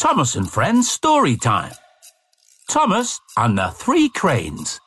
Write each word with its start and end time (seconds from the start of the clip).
Thomas 0.00 0.34
and 0.34 0.50
Friends 0.50 0.90
Story 0.90 1.36
Time. 1.36 1.74
Thomas 2.70 3.20
and 3.36 3.58
the 3.58 3.68
Three 3.68 4.08
Cranes, 4.08 4.80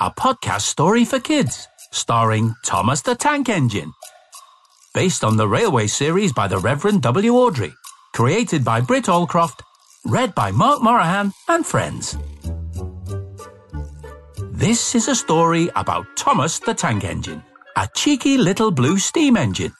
a 0.00 0.10
podcast 0.10 0.62
story 0.62 1.04
for 1.04 1.20
kids, 1.20 1.68
starring 1.92 2.52
Thomas 2.64 3.00
the 3.00 3.14
Tank 3.14 3.48
Engine. 3.48 3.92
Based 4.92 5.22
on 5.22 5.36
the 5.36 5.46
railway 5.46 5.86
series 5.86 6.32
by 6.32 6.48
the 6.48 6.58
Reverend 6.58 7.00
W. 7.02 7.34
Awdry, 7.34 7.72
created 8.12 8.64
by 8.64 8.80
Britt 8.80 9.04
Allcroft, 9.04 9.60
read 10.04 10.34
by 10.34 10.50
Mark 10.50 10.80
Moraghan 10.80 11.32
and 11.48 11.64
friends. 11.64 12.18
This 14.50 14.96
is 14.96 15.06
a 15.06 15.14
story 15.14 15.70
about 15.76 16.08
Thomas 16.16 16.58
the 16.58 16.74
Tank 16.74 17.04
Engine, 17.04 17.44
a 17.76 17.88
cheeky 17.94 18.36
little 18.36 18.72
blue 18.72 18.98
steam 18.98 19.36
engine. 19.36 19.72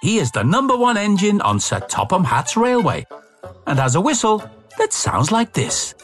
He 0.00 0.18
is 0.18 0.30
the 0.30 0.44
number 0.44 0.76
one 0.76 0.96
engine 0.96 1.40
on 1.40 1.58
Sir 1.58 1.80
Topham 1.80 2.22
Hatt's 2.22 2.56
railway 2.56 3.04
and 3.68 3.78
has 3.78 3.94
a 3.94 4.00
whistle 4.00 4.42
that 4.78 4.92
sounds 4.92 5.30
like 5.30 5.52
this. 5.52 5.94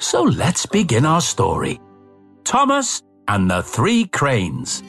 So 0.00 0.22
let's 0.22 0.66
begin 0.66 1.06
our 1.06 1.20
story. 1.20 1.80
Thomas 2.42 3.00
and 3.28 3.48
the 3.48 3.62
Three 3.62 4.06
Cranes. 4.06 4.82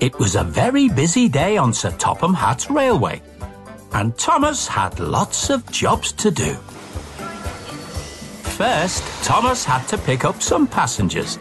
It 0.00 0.16
was 0.20 0.36
a 0.36 0.44
very 0.44 0.88
busy 0.88 1.28
day 1.28 1.56
on 1.56 1.74
Sir 1.74 1.90
Topham 1.90 2.32
Hatt's 2.32 2.70
railway, 2.70 3.20
and 3.92 4.16
Thomas 4.16 4.68
had 4.68 5.00
lots 5.00 5.50
of 5.50 5.68
jobs 5.72 6.12
to 6.12 6.30
do. 6.30 6.54
First, 8.54 9.02
Thomas 9.24 9.64
had 9.64 9.86
to 9.88 9.98
pick 9.98 10.24
up 10.24 10.40
some 10.40 10.68
passengers. 10.68 11.38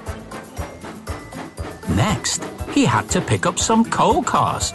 Next, 1.89 2.44
he 2.72 2.86
had 2.86 3.08
to 3.11 3.22
pick 3.22 3.45
up 3.45 3.59
some 3.59 3.86
coal 3.86 4.23
cars. 4.23 4.73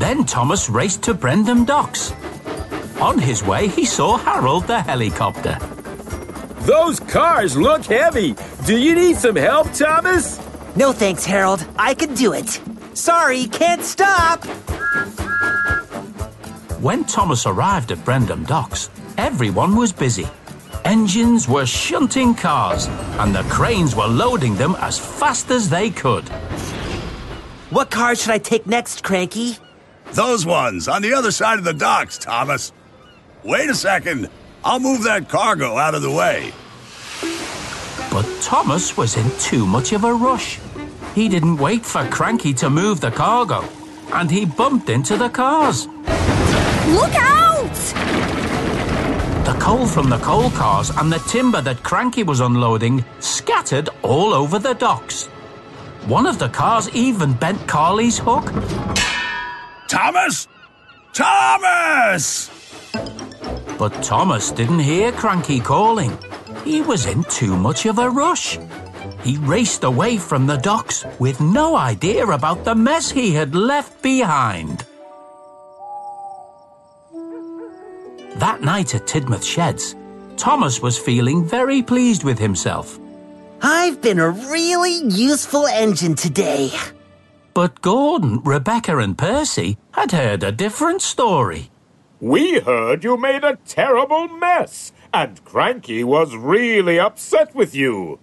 Then 0.00 0.24
Thomas 0.24 0.70
raced 0.70 1.02
to 1.02 1.14
Brendam 1.14 1.66
Docks. 1.66 2.14
On 3.02 3.18
his 3.18 3.44
way, 3.44 3.68
he 3.68 3.84
saw 3.84 4.16
Harold 4.16 4.66
the 4.66 4.80
helicopter. 4.80 5.58
Those 6.60 6.98
cars 7.00 7.54
look 7.54 7.84
heavy. 7.84 8.34
Do 8.64 8.78
you 8.78 8.94
need 8.94 9.18
some 9.18 9.36
help, 9.36 9.70
Thomas? 9.74 10.40
No 10.74 10.92
thanks, 10.92 11.26
Harold. 11.26 11.66
I 11.78 11.92
can 11.92 12.14
do 12.14 12.32
it. 12.32 12.62
Sorry, 12.94 13.44
can't 13.48 13.82
stop. 13.82 14.42
When 16.80 17.04
Thomas 17.04 17.44
arrived 17.44 17.92
at 17.92 17.98
Brendam 17.98 18.46
Docks, 18.46 18.88
everyone 19.18 19.76
was 19.76 19.92
busy. 19.92 20.26
Engines 20.86 21.46
were 21.46 21.66
shunting 21.66 22.34
cars, 22.34 22.86
and 23.18 23.34
the 23.34 23.42
cranes 23.50 23.94
were 23.94 24.08
loading 24.08 24.56
them 24.56 24.76
as 24.80 24.98
fast 24.98 25.50
as 25.50 25.68
they 25.68 25.90
could. 25.90 26.26
What 27.68 27.90
car 27.90 28.14
should 28.14 28.30
I 28.30 28.38
take 28.38 28.66
next, 28.66 29.04
Cranky? 29.04 29.58
Those 30.12 30.44
ones 30.44 30.88
on 30.88 31.02
the 31.02 31.14
other 31.14 31.30
side 31.30 31.58
of 31.58 31.64
the 31.64 31.72
docks, 31.72 32.18
Thomas. 32.18 32.72
Wait 33.44 33.70
a 33.70 33.74
second. 33.74 34.28
I'll 34.64 34.80
move 34.80 35.04
that 35.04 35.28
cargo 35.28 35.76
out 35.76 35.94
of 35.94 36.02
the 36.02 36.10
way. 36.10 36.52
But 38.10 38.26
Thomas 38.42 38.96
was 38.96 39.16
in 39.16 39.30
too 39.38 39.64
much 39.64 39.92
of 39.92 40.02
a 40.02 40.12
rush. 40.12 40.58
He 41.14 41.28
didn't 41.28 41.58
wait 41.58 41.86
for 41.86 42.04
Cranky 42.08 42.52
to 42.54 42.68
move 42.68 43.00
the 43.00 43.12
cargo, 43.12 43.64
and 44.12 44.28
he 44.28 44.44
bumped 44.44 44.90
into 44.90 45.16
the 45.16 45.28
cars. 45.28 45.86
Look 45.86 47.14
out! 47.14 47.74
The 49.44 49.56
coal 49.60 49.86
from 49.86 50.10
the 50.10 50.18
coal 50.18 50.50
cars 50.50 50.90
and 50.90 51.12
the 51.12 51.18
timber 51.20 51.60
that 51.62 51.84
Cranky 51.84 52.24
was 52.24 52.40
unloading 52.40 53.04
scattered 53.20 53.88
all 54.02 54.34
over 54.34 54.58
the 54.58 54.74
docks. 54.74 55.26
One 56.06 56.26
of 56.26 56.40
the 56.40 56.48
cars 56.48 56.88
even 56.90 57.32
bent 57.34 57.66
Carly's 57.68 58.18
hook. 58.18 58.52
Thomas! 59.90 60.46
Thomas! 61.12 62.48
But 63.76 63.92
Thomas 64.04 64.52
didn't 64.52 64.78
hear 64.78 65.10
Cranky 65.10 65.58
calling. 65.58 66.16
He 66.64 66.80
was 66.80 67.06
in 67.06 67.24
too 67.24 67.56
much 67.56 67.86
of 67.86 67.98
a 67.98 68.08
rush. 68.08 68.56
He 69.24 69.36
raced 69.38 69.82
away 69.82 70.16
from 70.16 70.46
the 70.46 70.58
docks 70.58 71.04
with 71.18 71.40
no 71.40 71.74
idea 71.74 72.24
about 72.24 72.62
the 72.62 72.76
mess 72.76 73.10
he 73.10 73.34
had 73.34 73.56
left 73.56 74.00
behind. 74.00 74.84
That 78.36 78.60
night 78.60 78.94
at 78.94 79.08
Tidmouth 79.08 79.44
Sheds, 79.44 79.96
Thomas 80.36 80.80
was 80.80 80.96
feeling 80.96 81.44
very 81.44 81.82
pleased 81.82 82.22
with 82.22 82.38
himself. 82.38 82.96
I've 83.60 84.00
been 84.00 84.20
a 84.20 84.30
really 84.30 84.98
useful 85.08 85.66
engine 85.66 86.14
today. 86.14 86.70
But 87.52 87.82
Gordon, 87.82 88.40
Rebecca, 88.44 88.98
and 88.98 89.18
Percy 89.18 89.76
had 89.92 90.12
heard 90.12 90.42
a 90.42 90.52
different 90.52 91.02
story. 91.02 91.70
We 92.20 92.60
heard 92.60 93.02
you 93.02 93.16
made 93.16 93.44
a 93.44 93.58
terrible 93.66 94.28
mess, 94.28 94.92
and 95.12 95.44
Cranky 95.44 96.04
was 96.04 96.36
really 96.36 96.98
upset 97.00 97.54
with 97.54 97.74
you. 97.74 98.18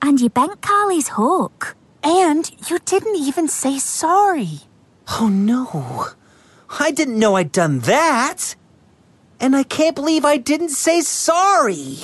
And 0.00 0.20
you 0.20 0.30
bent 0.30 0.62
Carly's 0.62 1.08
hook. 1.08 1.76
And 2.02 2.50
you 2.70 2.78
didn't 2.78 3.16
even 3.16 3.48
say 3.48 3.78
sorry. 3.78 4.60
Oh 5.20 5.28
no. 5.28 6.06
I 6.78 6.90
didn't 6.90 7.18
know 7.18 7.36
I'd 7.36 7.52
done 7.52 7.80
that. 7.80 8.54
And 9.38 9.54
I 9.54 9.64
can't 9.64 9.96
believe 9.96 10.24
I 10.24 10.36
didn't 10.36 10.70
say 10.70 11.02
sorry. 11.02 11.96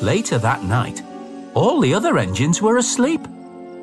Later 0.00 0.38
that 0.38 0.64
night, 0.64 1.02
all 1.54 1.80
the 1.80 1.94
other 1.94 2.18
engines 2.18 2.62
were 2.62 2.76
asleep. 2.76 3.20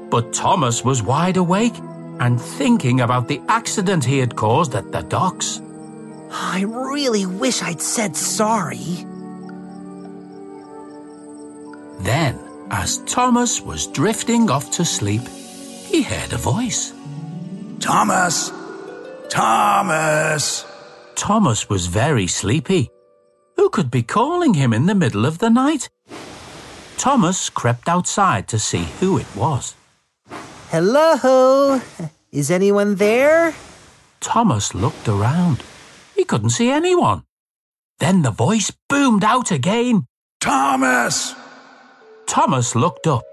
But 0.10 0.34
Thomas 0.34 0.84
was 0.84 1.04
wide 1.04 1.38
awake 1.38 1.78
and 2.20 2.40
thinking 2.40 3.02
about 3.02 3.28
the 3.28 3.42
accident 3.48 4.06
he 4.06 4.20
had 4.20 4.36
caused 4.36 4.76
at 4.76 4.92
the 4.92 5.02
docks. 5.02 5.62
I 6.32 6.62
really 6.62 7.26
wish 7.26 7.62
I'd 7.62 7.82
said 7.82 8.16
sorry. 8.16 9.06
Then, 12.00 12.40
as 12.70 13.00
Thomas 13.06 13.62
was 13.62 13.88
drifting 13.88 14.50
off 14.50 14.72
to 14.72 14.86
sleep, 14.86 15.28
he 15.28 16.04
heard 16.04 16.34
a 16.34 16.38
voice. 16.38 16.94
Thomas! 17.80 18.52
Thomas! 19.30 20.66
Thomas 21.16 21.70
was 21.70 21.88
very 21.88 22.28
sleepy. 22.28 22.90
Who 23.56 23.70
could 23.70 23.90
be 23.90 24.04
calling 24.04 24.54
him 24.54 24.74
in 24.74 24.86
the 24.86 24.96
middle 24.96 25.26
of 25.26 25.40
the 25.40 25.50
night? 25.50 25.90
Thomas 26.98 27.50
crept 27.50 27.88
outside 27.88 28.48
to 28.50 28.60
see 28.60 28.86
who 29.00 29.18
it 29.18 29.36
was. 29.36 29.76
Hello? 30.76 31.80
Is 32.34 32.52
anyone 32.52 32.96
there? 32.96 33.56
Thomas 34.20 34.76
looked 34.76 35.08
around. 35.08 35.64
He 36.18 36.26
couldn't 36.26 36.50
see 36.50 36.70
anyone. 36.70 37.24
Then 38.00 38.24
the 38.24 38.32
voice 38.32 38.74
boomed 38.90 39.24
out 39.24 39.52
again. 39.52 40.04
Thomas! 40.42 41.34
Thomas 42.28 42.76
looked 42.76 43.08
up. 43.08 43.24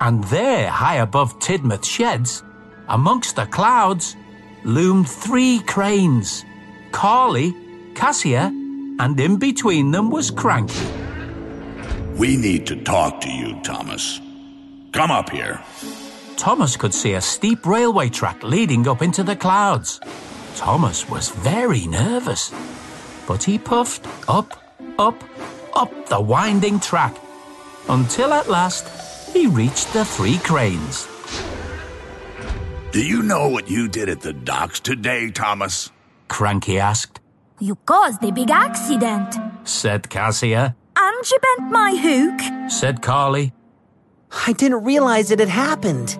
And 0.00 0.24
there, 0.24 0.70
high 0.70 0.96
above 0.96 1.38
Tidmouth 1.40 1.84
Sheds, 1.84 2.42
amongst 2.88 3.36
the 3.36 3.44
clouds, 3.44 4.16
loomed 4.64 5.10
three 5.10 5.60
cranes 5.66 6.42
Carly, 6.90 7.54
Cassia, 7.94 8.50
and 8.98 9.20
in 9.20 9.36
between 9.36 9.90
them 9.90 10.08
was 10.08 10.30
Cranky. 10.30 10.88
We 12.16 12.38
need 12.38 12.66
to 12.68 12.76
talk 12.82 13.20
to 13.20 13.30
you, 13.30 13.60
Thomas. 13.62 14.22
Come 14.92 15.10
up 15.10 15.28
here. 15.28 15.60
Thomas 16.36 16.76
could 16.76 16.94
see 16.94 17.14
a 17.14 17.20
steep 17.20 17.66
railway 17.66 18.08
track 18.08 18.42
leading 18.42 18.86
up 18.86 19.02
into 19.02 19.22
the 19.22 19.36
clouds. 19.36 20.00
Thomas 20.54 21.08
was 21.08 21.30
very 21.30 21.86
nervous, 21.86 22.52
but 23.26 23.42
he 23.42 23.58
puffed 23.58 24.06
up, 24.28 24.62
up, 24.98 25.22
up 25.74 26.06
the 26.08 26.20
winding 26.20 26.80
track 26.80 27.16
until 27.88 28.32
at 28.32 28.48
last 28.48 28.86
he 29.32 29.46
reached 29.46 29.92
the 29.92 30.04
three 30.04 30.38
cranes. 30.38 31.06
Do 32.92 33.04
you 33.04 33.22
know 33.22 33.48
what 33.48 33.68
you 33.68 33.88
did 33.88 34.08
at 34.08 34.20
the 34.20 34.32
docks 34.32 34.80
today, 34.80 35.30
Thomas? 35.30 35.90
Cranky 36.28 36.78
asked, 36.78 37.20
You 37.60 37.76
caused 37.86 38.22
a 38.24 38.32
big 38.32 38.50
accident. 38.50 39.34
said 39.64 40.08
Cassia, 40.08 40.74
And 40.96 41.30
you 41.30 41.38
bent 41.38 41.70
my 41.72 41.94
hook. 41.96 42.70
said 42.70 43.02
Carly. 43.02 43.52
I 44.46 44.52
didn't 44.52 44.84
realize 44.84 45.30
it 45.30 45.38
had 45.40 45.48
happened. 45.48 46.18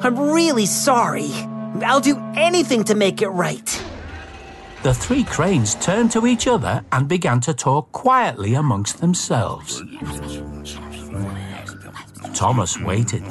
I'm 0.00 0.18
really 0.18 0.66
sorry. 0.66 1.30
I'll 1.84 2.00
do 2.00 2.16
anything 2.34 2.84
to 2.84 2.94
make 2.94 3.22
it 3.22 3.28
right. 3.28 3.82
The 4.82 4.94
three 4.94 5.24
cranes 5.24 5.74
turned 5.76 6.12
to 6.12 6.26
each 6.26 6.46
other 6.46 6.84
and 6.92 7.08
began 7.08 7.40
to 7.40 7.54
talk 7.54 7.90
quietly 7.92 8.54
amongst 8.54 9.00
themselves. 9.00 9.82
Thomas 12.34 12.78
waited 12.78 13.24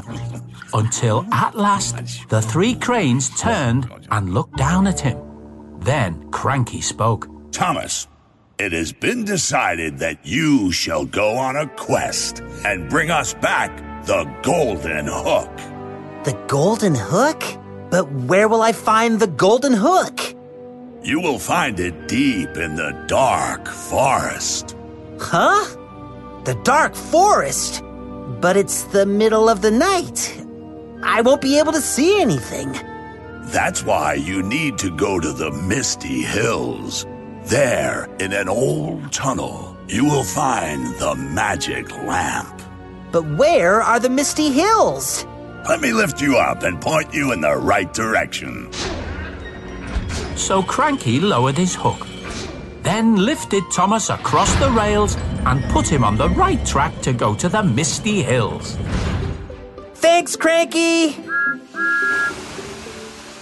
until 0.74 1.26
at 1.32 1.56
last 1.56 2.28
the 2.30 2.42
three 2.42 2.76
cranes 2.76 3.30
turned 3.40 3.90
and 4.12 4.34
looked 4.34 4.58
down 4.58 4.88
at 4.88 5.00
him. 5.00 5.18
Then 5.80 6.30
Cranky 6.32 6.82
spoke. 6.82 7.30
Thomas, 7.52 8.08
it 8.58 8.74
has 8.74 8.92
been 8.92 9.24
decided 9.24 10.00
that 10.00 10.26
you 10.26 10.72
shall 10.72 11.06
go 11.06 11.38
on 11.38 11.56
a 11.56 11.68
quest 11.68 12.42
and 12.66 12.90
bring 12.90 13.12
us 13.12 13.34
back 13.36 14.06
the 14.06 14.26
Golden 14.44 15.06
Hook. 15.08 15.75
The 16.26 16.34
golden 16.48 16.96
hook? 16.96 17.44
But 17.92 18.12
where 18.12 18.48
will 18.48 18.64
I 18.64 18.72
find 18.72 19.20
the 19.20 19.28
golden 19.28 19.74
hook? 19.74 20.20
You 21.04 21.20
will 21.20 21.38
find 21.38 21.80
it 21.80 22.08
deep 22.08 22.58
in 22.58 22.76
the 22.76 23.06
dark 23.06 23.68
forest. 23.68 24.76
Huh? 25.20 25.64
The 26.46 26.60
dark 26.64 26.96
forest? 26.96 27.84
But 28.42 28.58
it's 28.58 28.86
the 28.86 29.06
middle 29.06 29.48
of 29.48 29.62
the 29.62 29.70
night. 29.70 30.44
I 31.04 31.22
won't 31.22 31.42
be 31.42 31.60
able 31.60 31.74
to 31.74 31.80
see 31.80 32.20
anything. 32.20 32.72
That's 33.52 33.84
why 33.84 34.16
you 34.16 34.42
need 34.42 34.80
to 34.80 34.90
go 34.90 35.20
to 35.20 35.32
the 35.32 35.52
Misty 35.52 36.24
Hills. 36.24 37.06
There, 37.44 38.10
in 38.20 38.34
an 38.34 38.50
old 38.50 39.12
tunnel, 39.12 39.78
you 39.88 40.06
will 40.06 40.24
find 40.24 40.88
the 40.96 41.14
magic 41.14 41.92
lamp. 41.92 42.64
But 43.12 43.38
where 43.38 43.84
are 43.84 44.00
the 44.00 44.10
misty 44.10 44.50
hills? 44.50 45.28
Let 45.68 45.82
me 45.82 45.94
lift 45.94 46.22
you 46.22 46.38
up 46.38 46.62
and 46.62 46.80
point 46.80 47.12
you 47.12 47.32
in 47.32 47.42
the 47.42 47.58
right 47.58 47.92
direction. 47.92 48.72
So 50.36 50.62
Cranky 50.62 51.20
lowered 51.20 51.58
his 51.58 51.74
hook, 51.74 52.06
then 52.84 53.16
lifted 53.16 53.64
Thomas 53.74 54.12
across 54.12 54.54
the 54.60 54.70
rails 54.70 55.18
and 55.48 55.64
put 55.72 55.88
him 55.88 56.04
on 56.04 56.18
the 56.18 56.30
right 56.30 56.64
track 56.68 57.02
to 57.02 57.14
go 57.14 57.34
to 57.34 57.50
the 57.50 57.64
Misty 57.64 58.22
Hills. 58.22 58.78
Thanks, 59.96 60.36
Cranky! 60.36 61.18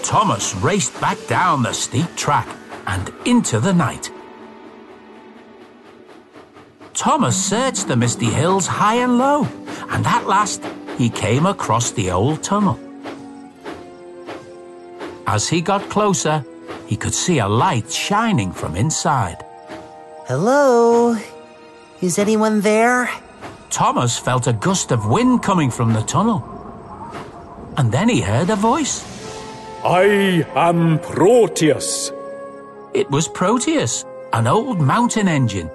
Thomas 0.01 0.55
raced 0.55 0.99
back 1.01 1.17
down 1.27 1.63
the 1.63 1.73
steep 1.73 2.15
track 2.15 2.47
and 2.87 3.11
into 3.25 3.59
the 3.59 3.73
night. 3.73 4.11
Thomas 6.93 7.35
searched 7.35 7.89
the 7.89 7.97
misty 7.97 8.27
hills 8.27 8.65
high 8.65 8.95
and 8.95 9.17
low, 9.17 9.45
and 9.89 10.05
at 10.05 10.25
last 10.25 10.61
he 10.97 11.09
came 11.09 11.45
across 11.45 11.91
the 11.91 12.11
old 12.11 12.43
tunnel. 12.43 12.79
As 15.25 15.49
he 15.49 15.61
got 15.61 15.89
closer, 15.89 16.45
he 16.87 16.95
could 16.95 17.13
see 17.13 17.39
a 17.39 17.47
light 17.47 17.91
shining 17.91 18.51
from 18.51 18.75
inside. 18.75 19.43
Hello? 20.27 21.17
Is 22.01 22.19
anyone 22.19 22.61
there? 22.61 23.09
Thomas 23.69 24.19
felt 24.19 24.47
a 24.47 24.53
gust 24.53 24.91
of 24.91 25.07
wind 25.07 25.41
coming 25.41 25.71
from 25.71 25.93
the 25.93 26.03
tunnel. 26.03 26.43
And 27.77 27.91
then 27.91 28.09
he 28.09 28.21
heard 28.21 28.49
a 28.49 28.55
voice. 28.55 29.03
I 29.83 30.45
am 30.55 30.99
Proteus. 30.99 32.11
It 32.93 33.09
was 33.09 33.27
Proteus, 33.27 34.05
an 34.33 34.45
old 34.45 34.79
mountain 34.79 35.27
engine. 35.27 35.69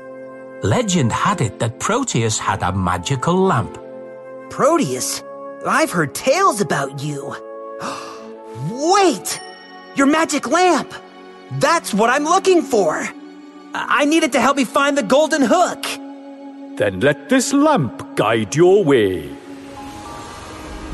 Legend 0.62 1.12
had 1.12 1.40
it 1.40 1.58
that 1.58 1.80
Proteus 1.80 2.38
had 2.38 2.62
a 2.62 2.72
magical 2.72 3.36
lamp. 3.36 3.76
Proteus? 4.50 5.22
I've 5.66 5.90
heard 5.90 6.14
tales 6.14 6.60
about 6.60 7.02
you. 7.02 7.34
Wait! 8.70 9.40
Your 9.96 10.06
magic 10.06 10.48
lamp! 10.48 10.92
That's 11.52 11.92
what 11.94 12.10
I'm 12.10 12.24
looking 12.24 12.62
for! 12.62 12.94
I 13.74 14.00
I 14.00 14.04
need 14.04 14.22
it 14.22 14.32
to 14.32 14.40
help 14.40 14.56
me 14.56 14.64
find 14.64 14.96
the 14.96 15.02
golden 15.02 15.42
hook. 15.42 15.84
Then 16.78 17.00
let 17.00 17.28
this 17.28 17.52
lamp 17.52 18.16
guide 18.16 18.54
your 18.54 18.82
way. 18.84 19.28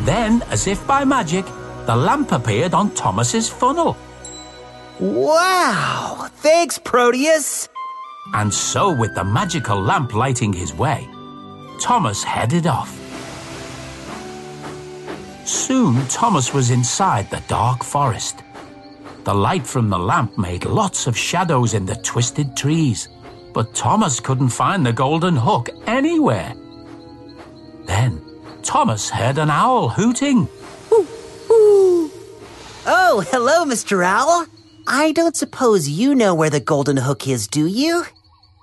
Then, 0.01 0.43
as 0.51 0.67
if 0.67 0.85
by 0.87 1.05
magic, 1.05 1.45
the 1.87 1.95
lamp 1.95 2.33
appeared 2.33 2.75
on 2.75 2.91
Thomas's 2.95 3.49
funnel. 3.49 3.97
Wow! 4.99 6.29
Thanks, 6.37 6.79
Proteus! 6.79 7.69
And 8.33 8.53
so, 8.53 8.93
with 8.95 9.15
the 9.15 9.25
magical 9.25 9.81
lamp 9.81 10.15
lighting 10.15 10.53
his 10.53 10.75
way, 10.75 11.09
Thomas 11.81 12.23
headed 12.25 12.67
off. 12.67 13.04
Soon, 15.45 16.07
Thomas 16.09 16.55
was 16.55 16.71
inside 16.71 17.31
the 17.31 17.43
dark 17.49 17.85
forest. 17.85 18.43
The 19.25 19.35
light 19.35 19.67
from 19.67 19.89
the 19.91 19.99
lamp 19.99 20.37
made 20.39 20.65
lots 20.65 21.07
of 21.07 21.17
shadows 21.17 21.75
in 21.75 21.87
the 21.87 21.97
twisted 21.97 22.57
trees, 22.57 23.09
but 23.53 23.75
Thomas 23.75 24.21
couldn't 24.21 24.49
find 24.51 24.85
the 24.85 24.93
golden 24.93 25.37
hook 25.37 25.69
anywhere. 25.87 26.55
Then, 27.85 28.23
Thomas 28.63 29.11
heard 29.11 29.39
an 29.39 29.51
owl 29.51 29.89
hooting. 29.89 30.49
Oh, 32.87 33.25
hello, 33.31 33.65
Mr. 33.65 34.05
Owl. 34.05 34.47
I 34.87 35.13
don't 35.13 35.37
suppose 35.37 35.89
you 35.89 36.15
know 36.15 36.35
where 36.35 36.51
the 36.51 36.61
golden 36.61 36.99
hook 36.99 37.27
is, 37.29 37.49
do 37.49 37.67
you? 37.67 38.05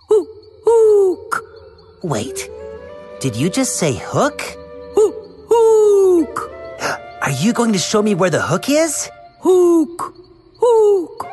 Hook. 0.09 1.43
Wait, 2.03 2.49
did 3.19 3.35
you 3.35 3.49
just 3.49 3.77
say? 3.77 3.93
Hook. 3.99 4.60
Hook. 7.31 7.39
Are 7.39 7.45
you 7.45 7.53
going 7.53 7.73
to 7.73 7.79
show 7.79 8.01
me 8.01 8.15
where 8.15 8.29
the 8.29 8.41
hook 8.41 8.69
is? 8.69 9.09
Hook. 9.39 10.13
Hook. 10.59 11.27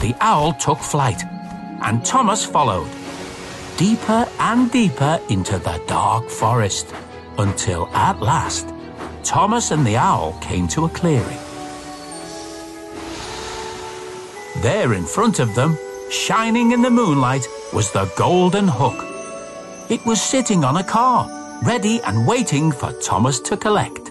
The 0.00 0.14
owl 0.20 0.54
took 0.54 0.78
flight, 0.78 1.22
and 1.82 2.04
Thomas 2.04 2.44
followed, 2.44 2.88
deeper 3.76 4.26
and 4.40 4.70
deeper 4.70 5.20
into 5.28 5.58
the 5.58 5.80
dark 5.86 6.28
forest, 6.28 6.92
until 7.38 7.86
at 7.94 8.20
last, 8.20 8.74
Thomas 9.22 9.70
and 9.70 9.86
the 9.86 9.96
owl 9.96 10.36
came 10.40 10.68
to 10.68 10.84
a 10.84 10.88
clearing. 10.88 11.38
There 14.62 14.94
in 14.94 15.04
front 15.04 15.38
of 15.38 15.54
them, 15.54 15.78
shining 16.10 16.72
in 16.72 16.82
the 16.82 16.90
moonlight, 16.90 17.46
was 17.72 17.92
the 17.92 18.10
golden 18.16 18.68
hook. 18.68 19.04
It 19.88 20.04
was 20.04 20.20
sitting 20.20 20.64
on 20.64 20.76
a 20.76 20.84
car, 20.84 21.28
ready 21.62 22.00
and 22.02 22.26
waiting 22.26 22.72
for 22.72 22.92
Thomas 23.00 23.40
to 23.40 23.56
collect. 23.56 24.03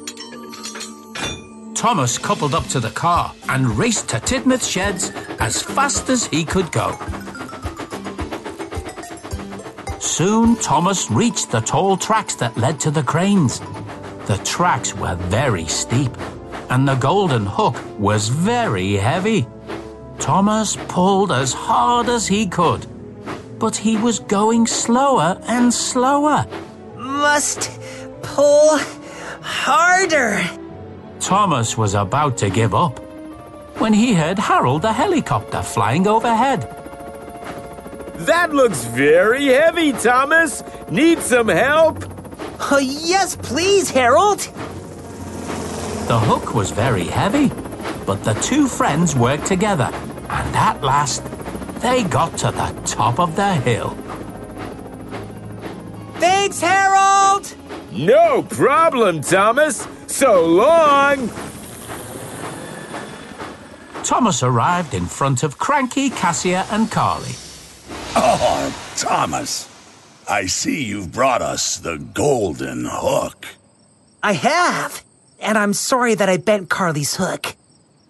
Thomas 1.84 2.18
coupled 2.18 2.56
up 2.56 2.66
to 2.68 2.80
the 2.80 2.92
car 2.92 3.34
and 3.50 3.78
raced 3.78 4.08
to 4.08 4.16
Tidmouth 4.16 4.66
Sheds 4.66 5.10
as 5.42 5.62
fast 5.62 6.10
as 6.10 6.26
he 6.26 6.46
could 6.46 6.72
go. 6.72 6.98
Soon 10.00 10.56
Thomas 10.56 11.12
reached 11.12 11.52
the 11.52 11.60
tall 11.60 11.98
tracks 11.98 12.36
that 12.36 12.56
led 12.56 12.80
to 12.80 12.90
the 12.90 13.04
cranes. 13.04 13.60
The 14.28 14.40
tracks 14.46 14.96
were 14.96 15.16
very 15.28 15.66
steep, 15.66 16.16
and 16.70 16.88
the 16.88 16.96
golden 16.96 17.46
hook 17.46 17.76
was 18.00 18.30
very 18.30 18.94
heavy. 18.94 19.46
Thomas 20.20 20.78
pulled 20.88 21.34
as 21.34 21.52
hard 21.52 22.08
as 22.08 22.26
he 22.26 22.48
could, 22.48 22.88
but 23.60 23.76
he 23.76 23.98
was 23.98 24.20
going 24.20 24.68
slower 24.68 25.38
and 25.50 25.74
slower. 25.74 26.48
Must 26.96 27.70
pull 28.22 28.80
harder. 29.42 30.63
Thomas 31.24 31.78
was 31.78 31.94
about 31.96 32.38
to 32.40 32.50
give 32.50 32.76
up 32.76 33.00
when 33.80 33.94
he 33.94 34.14
heard 34.14 34.38
Harold 34.38 34.82
the 34.82 34.92
helicopter 34.92 35.62
flying 35.62 36.06
overhead. 36.06 36.64
That 38.28 38.54
looks 38.54 38.84
very 38.84 39.46
heavy, 39.46 39.94
Thomas. 39.94 40.64
Need 40.90 41.20
some 41.20 41.48
help? 41.48 42.04
Oh, 42.60 42.78
yes, 42.78 43.38
please, 43.38 43.90
Harold. 43.90 44.40
The 46.10 46.20
hook 46.20 46.54
was 46.54 46.72
very 46.72 47.06
heavy, 47.06 47.48
but 48.06 48.22
the 48.26 48.34
two 48.34 48.68
friends 48.68 49.16
worked 49.16 49.46
together, 49.46 49.90
and 50.30 50.56
at 50.58 50.84
last 50.84 51.24
they 51.80 52.04
got 52.04 52.38
to 52.40 52.52
the 52.52 52.82
top 52.86 53.22
of 53.22 53.38
the 53.38 53.54
hill. 53.54 53.92
Thanks, 56.20 56.60
Harold! 56.60 57.56
No 57.94 58.44
problem, 58.44 59.22
Thomas. 59.22 59.88
So 60.14 60.46
long. 60.46 61.28
Thomas 64.04 64.44
arrived 64.44 64.94
in 64.94 65.08
front 65.08 65.42
of 65.42 65.58
Cranky, 65.58 66.12
Cassia, 66.12 66.68
and 66.70 66.92
Carly. 66.92 67.34
Oh, 68.16 68.94
Thomas. 68.96 69.68
I 70.30 70.46
see 70.46 70.84
you've 70.84 71.12
brought 71.12 71.42
us 71.42 71.78
the 71.78 71.98
golden 71.98 72.86
hook. 72.88 73.48
I 74.22 74.34
have. 74.34 75.04
And 75.40 75.58
I'm 75.58 75.74
sorry 75.74 76.14
that 76.14 76.30
I 76.30 76.38
bent 76.38 76.70
Carly's 76.70 77.16
hook. 77.16 77.56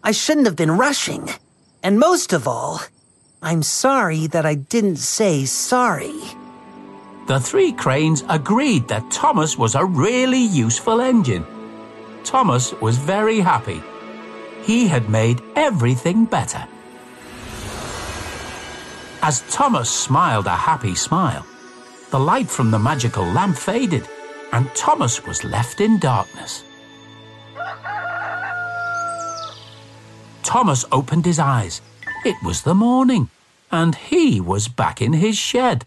I 0.04 0.12
shouldn't 0.12 0.46
have 0.46 0.58
been 0.58 0.72
rushing. 0.72 1.30
And 1.84 2.00
most 2.00 2.34
of 2.34 2.50
all, 2.50 2.82
I'm 3.42 3.64
sorry 3.64 4.28
that 4.28 4.46
I 4.46 4.56
didn't 4.56 4.98
say 4.98 5.46
sorry. 5.46 6.20
The 7.28 7.40
three 7.40 7.72
cranes 7.72 8.26
agreed 8.28 8.90
that 8.90 9.10
Thomas 9.10 9.58
was 9.58 9.74
a 9.74 9.86
really 9.86 10.44
useful 10.44 11.00
engine. 11.00 11.46
Thomas 12.24 12.74
was 12.82 12.98
very 12.98 13.40
happy. 13.40 13.82
He 14.64 14.88
had 14.88 15.10
made 15.10 15.42
everything 15.56 16.26
better. 16.26 16.68
As 19.22 19.42
Thomas 19.50 19.90
smiled 19.90 20.48
a 20.48 20.56
happy 20.56 20.96
smile, 20.96 21.46
the 22.12 22.20
light 22.20 22.50
from 22.50 22.72
the 22.72 22.80
magical 22.80 23.26
lamp 23.26 23.58
faded, 23.58 24.08
and 24.52 24.74
Thomas 24.76 25.26
was 25.26 25.44
left 25.44 25.82
in 25.82 26.00
darkness. 26.00 26.64
Thomas 30.44 30.86
opened 30.92 31.26
his 31.26 31.40
eyes. 31.40 31.82
It 32.26 32.36
was 32.44 32.62
the 32.62 32.76
morning, 32.76 33.30
and 33.72 33.96
he 33.96 34.40
was 34.40 34.68
back 34.68 35.02
in 35.02 35.14
his 35.14 35.38
shed. 35.38 35.86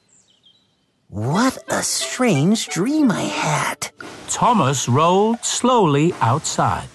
What 1.08 1.58
a 1.68 1.84
strange 1.84 2.66
dream 2.68 3.12
I 3.12 3.22
had. 3.22 3.90
Thomas 4.28 4.88
rolled 4.88 5.44
slowly 5.44 6.12
outside. 6.20 6.88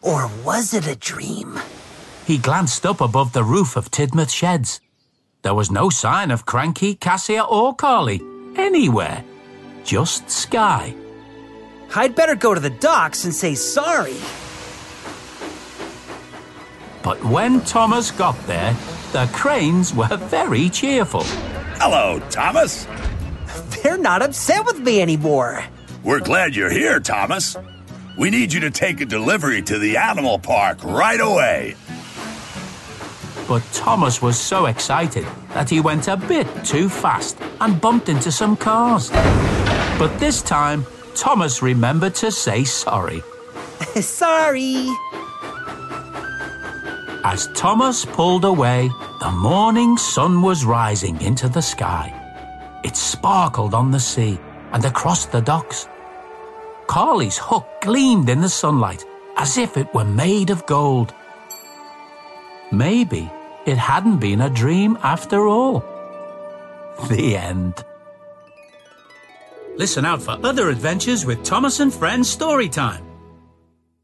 Or 0.00 0.30
was 0.44 0.72
it 0.72 0.86
a 0.86 0.94
dream? 0.94 1.58
He 2.24 2.38
glanced 2.38 2.86
up 2.86 3.00
above 3.00 3.32
the 3.32 3.42
roof 3.42 3.76
of 3.76 3.90
Tidmouth 3.90 4.30
Sheds. 4.30 4.80
There 5.42 5.54
was 5.54 5.72
no 5.72 5.90
sign 5.90 6.30
of 6.30 6.46
Cranky, 6.46 6.94
Cassia, 6.94 7.42
or 7.42 7.74
Carly 7.74 8.22
anywhere. 8.56 9.24
Just 9.82 10.30
sky. 10.30 10.94
I'd 11.96 12.14
better 12.14 12.36
go 12.36 12.54
to 12.54 12.60
the 12.60 12.70
docks 12.70 13.24
and 13.24 13.34
say 13.34 13.56
sorry. 13.56 14.16
But 17.02 17.22
when 17.24 17.60
Thomas 17.62 18.12
got 18.12 18.36
there, 18.46 18.76
the 19.12 19.28
cranes 19.32 19.92
were 19.92 20.16
very 20.16 20.68
cheerful. 20.70 21.24
Hello, 21.78 22.20
Thomas. 22.30 22.86
They're 23.86 23.96
not 23.96 24.20
upset 24.20 24.66
with 24.66 24.80
me 24.80 25.00
anymore. 25.00 25.62
We're 26.02 26.18
glad 26.18 26.56
you're 26.56 26.72
here, 26.72 26.98
Thomas. 26.98 27.56
We 28.18 28.30
need 28.30 28.52
you 28.52 28.58
to 28.58 28.70
take 28.72 29.00
a 29.00 29.06
delivery 29.06 29.62
to 29.62 29.78
the 29.78 29.96
animal 29.96 30.40
park 30.40 30.82
right 30.82 31.20
away. 31.20 31.76
But 33.46 33.62
Thomas 33.72 34.20
was 34.20 34.36
so 34.36 34.66
excited 34.66 35.24
that 35.54 35.70
he 35.70 35.78
went 35.78 36.08
a 36.08 36.16
bit 36.16 36.48
too 36.64 36.88
fast 36.88 37.38
and 37.60 37.80
bumped 37.80 38.08
into 38.08 38.32
some 38.32 38.56
cars. 38.56 39.10
But 40.00 40.18
this 40.18 40.42
time, 40.42 40.84
Thomas 41.14 41.62
remembered 41.62 42.16
to 42.16 42.32
say 42.32 42.64
sorry. 42.64 43.22
sorry. 44.00 44.88
As 47.22 47.48
Thomas 47.54 48.04
pulled 48.04 48.44
away, 48.44 48.90
the 49.20 49.30
morning 49.30 49.96
sun 49.96 50.42
was 50.42 50.64
rising 50.64 51.22
into 51.22 51.48
the 51.48 51.62
sky. 51.62 52.25
It 52.86 52.94
sparkled 52.94 53.74
on 53.74 53.90
the 53.90 53.98
sea 53.98 54.38
and 54.70 54.84
across 54.84 55.26
the 55.26 55.40
docks. 55.40 55.88
Carly's 56.86 57.36
hook 57.36 57.66
gleamed 57.82 58.28
in 58.28 58.40
the 58.40 58.48
sunlight 58.48 59.04
as 59.36 59.58
if 59.58 59.76
it 59.76 59.92
were 59.92 60.04
made 60.04 60.50
of 60.50 60.66
gold. 60.66 61.12
Maybe 62.70 63.28
it 63.66 63.76
hadn't 63.76 64.18
been 64.18 64.40
a 64.40 64.48
dream 64.48 64.96
after 65.02 65.48
all. 65.48 65.80
The 67.08 67.36
end. 67.36 67.84
Listen 69.74 70.04
out 70.04 70.22
for 70.22 70.38
other 70.44 70.70
adventures 70.70 71.26
with 71.26 71.42
Thomas 71.42 71.80
and 71.80 71.92
Friends 71.92 72.34
Storytime. 72.34 73.04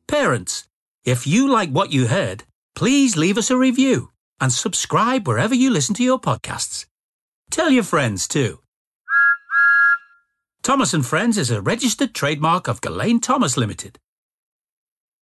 Parents, 0.09 0.67
if 1.05 1.25
you 1.25 1.49
like 1.49 1.71
what 1.71 1.93
you 1.93 2.09
heard, 2.09 2.43
please 2.75 3.17
leave 3.17 3.39
us 3.39 3.49
a 3.49 3.57
review 3.57 4.11
and 4.41 4.53
subscribe 4.53 5.29
wherever 5.29 5.55
you 5.55 5.71
listen 5.71 5.95
to 5.95 6.03
your 6.03 6.21
podcasts. 6.21 6.87
Tell 7.53 7.71
your 7.71 7.85
friends 7.85 8.27
too. 8.27 8.62
Thomas 10.63 10.95
and 10.95 11.05
Friends 11.05 11.39
is 11.39 11.51
a 11.51 11.61
registered 11.61 12.15
trademark 12.15 12.69
of 12.69 12.81
Gullane 12.81 13.19
Thomas 13.19 13.57
Limited. 13.57 13.99